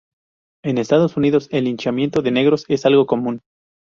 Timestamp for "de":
2.23-2.31